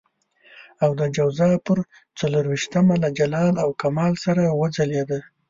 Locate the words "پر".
1.65-1.77